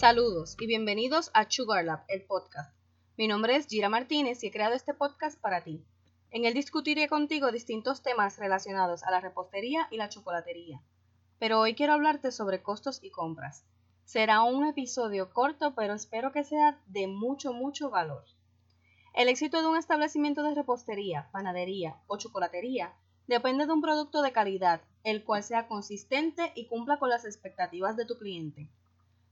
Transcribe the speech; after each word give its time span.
Saludos 0.00 0.56
y 0.58 0.66
bienvenidos 0.66 1.30
a 1.34 1.44
Sugar 1.50 1.84
Lab, 1.84 2.04
el 2.08 2.24
podcast. 2.24 2.74
Mi 3.18 3.28
nombre 3.28 3.54
es 3.56 3.66
Gira 3.66 3.90
Martínez 3.90 4.42
y 4.42 4.46
he 4.46 4.50
creado 4.50 4.74
este 4.74 4.94
podcast 4.94 5.38
para 5.38 5.62
ti. 5.62 5.84
En 6.30 6.46
él 6.46 6.54
discutiré 6.54 7.06
contigo 7.06 7.52
distintos 7.52 8.02
temas 8.02 8.38
relacionados 8.38 9.02
a 9.02 9.10
la 9.10 9.20
repostería 9.20 9.88
y 9.90 9.98
la 9.98 10.08
chocolatería. 10.08 10.80
Pero 11.38 11.60
hoy 11.60 11.74
quiero 11.74 11.92
hablarte 11.92 12.32
sobre 12.32 12.62
costos 12.62 12.98
y 13.02 13.10
compras. 13.10 13.66
Será 14.06 14.42
un 14.42 14.64
episodio 14.64 15.34
corto, 15.34 15.74
pero 15.74 15.92
espero 15.92 16.32
que 16.32 16.44
sea 16.44 16.80
de 16.86 17.06
mucho, 17.06 17.52
mucho 17.52 17.90
valor. 17.90 18.24
El 19.12 19.28
éxito 19.28 19.60
de 19.60 19.68
un 19.68 19.76
establecimiento 19.76 20.42
de 20.42 20.54
repostería, 20.54 21.28
panadería 21.30 22.00
o 22.06 22.16
chocolatería 22.16 22.94
depende 23.26 23.66
de 23.66 23.72
un 23.74 23.82
producto 23.82 24.22
de 24.22 24.32
calidad, 24.32 24.80
el 25.04 25.24
cual 25.24 25.42
sea 25.42 25.68
consistente 25.68 26.52
y 26.54 26.68
cumpla 26.68 26.98
con 26.98 27.10
las 27.10 27.26
expectativas 27.26 27.98
de 27.98 28.06
tu 28.06 28.16
cliente. 28.16 28.70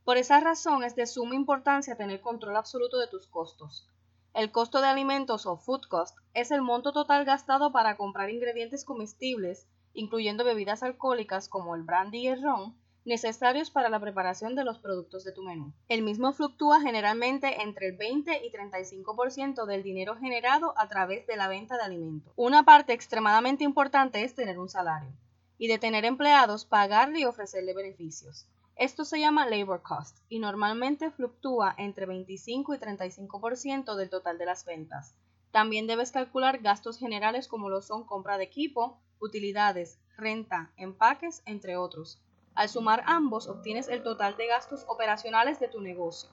Por 0.08 0.16
esa 0.16 0.40
razón 0.40 0.84
es 0.84 0.96
de 0.96 1.06
suma 1.06 1.34
importancia 1.34 1.94
tener 1.94 2.22
control 2.22 2.56
absoluto 2.56 2.96
de 2.96 3.08
tus 3.08 3.26
costos. 3.26 3.86
El 4.32 4.50
costo 4.50 4.80
de 4.80 4.86
alimentos 4.86 5.44
o 5.44 5.58
food 5.58 5.82
cost 5.86 6.16
es 6.32 6.50
el 6.50 6.62
monto 6.62 6.94
total 6.94 7.26
gastado 7.26 7.72
para 7.72 7.98
comprar 7.98 8.30
ingredientes 8.30 8.86
comestibles, 8.86 9.68
incluyendo 9.92 10.44
bebidas 10.44 10.82
alcohólicas 10.82 11.50
como 11.50 11.74
el 11.74 11.82
brandy 11.82 12.20
y 12.20 12.28
el 12.28 12.42
ron, 12.42 12.74
necesarios 13.04 13.70
para 13.70 13.90
la 13.90 14.00
preparación 14.00 14.54
de 14.54 14.64
los 14.64 14.78
productos 14.78 15.24
de 15.24 15.32
tu 15.32 15.42
menú. 15.42 15.74
El 15.88 16.00
mismo 16.00 16.32
fluctúa 16.32 16.80
generalmente 16.80 17.61
entre 17.61 17.88
el 17.88 17.98
20 17.98 18.46
y 18.46 18.50
35% 18.50 19.66
del 19.66 19.83
dinero 19.83 20.16
generado 20.16 20.72
a 20.78 20.88
través 20.88 21.27
de 21.27 21.36
la 21.36 21.48
venta 21.48 21.77
de 21.77 21.83
alimentos. 21.83 22.33
Una 22.34 22.62
parte 22.62 22.94
extremadamente 22.94 23.62
importante 23.62 24.24
es 24.24 24.34
tener 24.34 24.58
un 24.58 24.70
salario 24.70 25.12
y 25.58 25.68
de 25.68 25.78
tener 25.78 26.06
empleados, 26.06 26.64
pagarle 26.64 27.20
y 27.20 27.24
ofrecerle 27.27 27.74
beneficios. 27.74 28.46
Esto 28.78 29.04
se 29.04 29.18
llama 29.18 29.44
labor 29.44 29.82
cost 29.82 30.18
y 30.28 30.38
normalmente 30.38 31.10
fluctúa 31.10 31.74
entre 31.78 32.06
25 32.06 32.74
y 32.74 32.78
35% 32.78 33.96
del 33.96 34.08
total 34.08 34.38
de 34.38 34.46
las 34.46 34.64
ventas. 34.64 35.16
También 35.50 35.88
debes 35.88 36.12
calcular 36.12 36.58
gastos 36.58 36.96
generales 36.96 37.48
como 37.48 37.70
lo 37.70 37.82
son 37.82 38.04
compra 38.04 38.38
de 38.38 38.44
equipo, 38.44 39.00
utilidades, 39.18 39.98
renta, 40.16 40.70
empaques, 40.76 41.42
entre 41.44 41.76
otros. 41.76 42.20
Al 42.54 42.68
sumar 42.68 43.02
ambos 43.06 43.48
obtienes 43.48 43.88
el 43.88 44.04
total 44.04 44.36
de 44.36 44.46
gastos 44.46 44.84
operacionales 44.86 45.58
de 45.58 45.66
tu 45.66 45.80
negocio. 45.80 46.30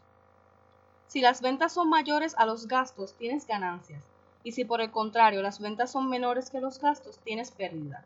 Si 1.08 1.22
las 1.22 1.42
ventas 1.42 1.74
son 1.74 1.90
mayores 1.90 2.36
a 2.38 2.46
los 2.46 2.68
gastos, 2.68 3.16
tienes 3.18 3.48
ganancias, 3.48 4.04
y 4.44 4.52
si 4.52 4.66
por 4.66 4.82
el 4.82 4.92
contrario 4.92 5.42
las 5.42 5.60
ventas 5.60 5.92
son 5.92 6.10
menores 6.10 6.52
que 6.52 6.62
los 6.62 6.80
gastos, 6.80 7.18
tienes 7.24 7.50
pérdida. 7.50 8.06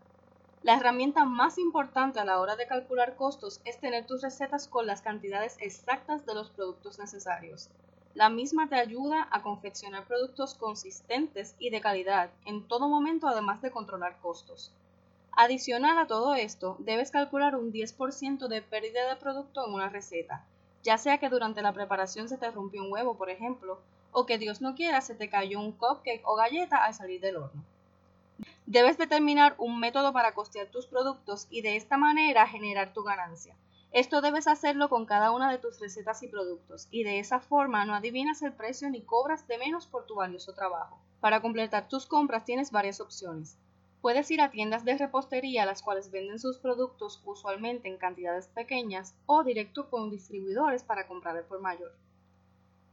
La 0.62 0.76
herramienta 0.76 1.24
más 1.24 1.58
importante 1.58 2.20
a 2.20 2.26
la 2.26 2.42
hora 2.42 2.58
de 2.58 2.68
calcular 2.68 3.16
costos 3.16 3.62
es 3.64 3.80
tener 3.80 4.06
tus 4.06 4.22
recetas 4.22 4.68
con 4.68 4.86
las 4.86 5.02
cantidades 5.02 5.56
exactas 5.62 6.26
de 6.26 6.34
los 6.34 6.50
productos 6.50 7.00
necesarios. 7.00 7.70
La 8.14 8.30
misma 8.30 8.68
te 8.68 8.76
ayuda 8.76 9.30
a 9.32 9.42
confeccionar 9.42 10.06
productos 10.06 10.56
consistentes 10.56 11.56
y 11.60 11.70
de 11.70 11.80
calidad 11.80 12.32
en 12.44 12.68
todo 12.68 12.90
momento 12.90 13.30
además 13.30 13.62
de 13.62 13.72
controlar 13.72 14.18
costos. 14.20 14.74
Adicional 15.32 15.98
a 15.98 16.08
todo 16.08 16.36
esto, 16.36 16.76
debes 16.80 17.12
calcular 17.12 17.56
un 17.56 17.72
10% 17.72 18.50
de 18.50 18.62
pérdida 18.62 19.08
de 19.08 19.16
producto 19.16 19.66
en 19.66 19.74
una 19.74 19.88
receta, 19.88 20.44
ya 20.84 20.98
sea 20.98 21.20
que 21.20 21.30
durante 21.30 21.62
la 21.62 21.72
preparación 21.72 22.28
se 22.28 22.38
te 22.38 22.52
rompió 22.52 22.84
un 22.84 22.92
huevo, 22.92 23.16
por 23.16 23.30
ejemplo, 23.30 23.80
o 24.12 24.26
que 24.26 24.38
Dios 24.38 24.60
no 24.60 24.76
quiera 24.76 25.00
se 25.00 25.16
te 25.16 25.30
cayó 25.30 25.58
un 25.62 25.72
cupcake 25.72 26.24
o 26.26 26.36
galleta 26.36 26.84
al 26.84 26.94
salir 26.94 27.22
del 27.22 27.38
horno. 27.38 27.64
Debes 28.66 28.98
determinar 28.98 29.56
un 29.58 29.80
método 29.80 30.14
para 30.14 30.34
costear 30.34 30.68
tus 30.68 30.86
productos 30.86 31.48
y 31.50 31.62
de 31.62 31.76
esta 31.76 31.98
manera 31.98 32.48
generar 32.48 32.94
tu 32.94 33.04
ganancia. 33.04 33.56
Esto 33.92 34.22
debes 34.22 34.48
hacerlo 34.48 34.88
con 34.90 35.08
cada 35.08 35.32
una 35.32 35.52
de 35.52 35.58
tus 35.58 35.80
recetas 35.80 36.22
y 36.22 36.28
productos, 36.28 36.88
y 36.92 37.04
de 37.04 37.18
esa 37.18 37.40
forma 37.40 37.86
no 37.86 37.96
adivinas 37.96 38.44
el 38.44 38.54
precio 38.54 38.90
ni 38.90 39.02
cobras 39.02 39.48
de 39.48 39.58
menos 39.58 39.88
por 39.88 40.06
tu 40.06 40.14
valioso 40.14 40.54
trabajo. 40.54 41.00
Para 41.20 41.42
completar 41.42 41.88
tus 41.88 42.06
compras 42.06 42.46
tienes 42.46 42.70
varias 42.70 43.00
opciones. 43.02 43.58
Puedes 44.02 44.30
ir 44.30 44.42
a 44.42 44.52
tiendas 44.52 44.86
de 44.86 44.98
repostería 44.98 45.66
las 45.66 45.82
cuales 45.82 46.12
venden 46.12 46.38
sus 46.38 46.60
productos 46.60 47.22
usualmente 47.26 47.90
en 47.90 47.98
cantidades 47.98 48.48
pequeñas 48.48 49.16
o 49.26 49.44
directo 49.44 49.90
con 49.90 50.12
distribuidores 50.12 50.84
para 50.84 51.08
comprar 51.08 51.44
por 51.48 51.60
mayor. 51.60 51.94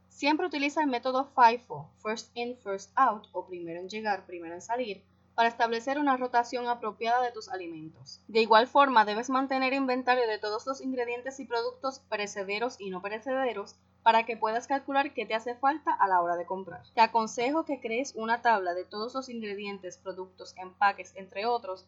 Siempre 0.08 0.46
utiliza 0.46 0.80
el 0.80 0.88
método 0.88 1.28
FIFO, 1.36 1.90
First 2.02 2.34
In, 2.34 2.56
First 2.56 2.90
Out 2.96 3.28
o 3.32 3.46
primero 3.46 3.80
en 3.80 3.90
llegar, 3.90 4.24
primero 4.24 4.54
en 4.54 4.62
salir, 4.62 5.04
para 5.36 5.50
establecer 5.50 5.98
una 5.98 6.16
rotación 6.16 6.66
apropiada 6.66 7.22
de 7.22 7.30
tus 7.30 7.50
alimentos. 7.50 8.22
De 8.26 8.40
igual 8.40 8.66
forma, 8.66 9.04
debes 9.04 9.28
mantener 9.28 9.74
inventario 9.74 10.26
de 10.26 10.38
todos 10.38 10.66
los 10.66 10.80
ingredientes 10.80 11.38
y 11.38 11.44
productos 11.44 12.00
perecederos 12.08 12.80
y 12.80 12.88
no 12.88 13.02
perecederos 13.02 13.76
para 14.02 14.24
que 14.24 14.38
puedas 14.38 14.66
calcular 14.66 15.12
qué 15.12 15.26
te 15.26 15.34
hace 15.34 15.54
falta 15.54 15.92
a 15.92 16.08
la 16.08 16.22
hora 16.22 16.36
de 16.36 16.46
comprar. 16.46 16.84
Te 16.94 17.02
aconsejo 17.02 17.66
que 17.66 17.80
crees 17.80 18.14
una 18.16 18.40
tabla 18.40 18.72
de 18.72 18.86
todos 18.86 19.12
los 19.14 19.28
ingredientes, 19.28 19.98
productos, 19.98 20.54
empaques, 20.56 21.12
entre 21.16 21.44
otros, 21.44 21.86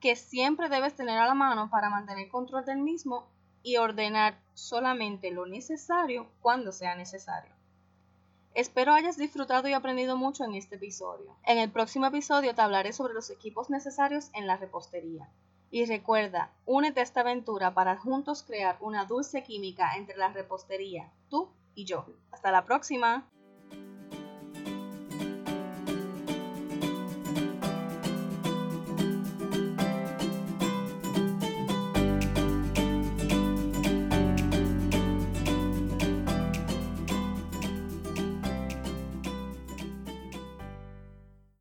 que 0.00 0.16
siempre 0.16 0.68
debes 0.68 0.96
tener 0.96 1.18
a 1.18 1.26
la 1.28 1.34
mano 1.34 1.70
para 1.70 1.88
mantener 1.88 2.28
control 2.30 2.64
del 2.64 2.78
mismo 2.78 3.28
y 3.62 3.76
ordenar 3.76 4.40
solamente 4.54 5.30
lo 5.30 5.46
necesario 5.46 6.26
cuando 6.40 6.72
sea 6.72 6.96
necesario. 6.96 7.54
Espero 8.54 8.92
hayas 8.92 9.16
disfrutado 9.16 9.66
y 9.68 9.72
aprendido 9.72 10.14
mucho 10.14 10.44
en 10.44 10.54
este 10.54 10.74
episodio. 10.76 11.34
En 11.46 11.56
el 11.56 11.70
próximo 11.70 12.04
episodio 12.04 12.54
te 12.54 12.60
hablaré 12.60 12.92
sobre 12.92 13.14
los 13.14 13.30
equipos 13.30 13.70
necesarios 13.70 14.28
en 14.34 14.46
la 14.46 14.58
repostería. 14.58 15.26
Y 15.70 15.86
recuerda, 15.86 16.52
únete 16.66 17.00
a 17.00 17.02
esta 17.02 17.20
aventura 17.20 17.72
para 17.72 17.96
juntos 17.96 18.42
crear 18.42 18.76
una 18.80 19.06
dulce 19.06 19.42
química 19.42 19.96
entre 19.96 20.18
la 20.18 20.28
repostería, 20.28 21.10
tú 21.30 21.48
y 21.74 21.86
yo. 21.86 22.04
Hasta 22.30 22.52
la 22.52 22.66
próxima. 22.66 23.26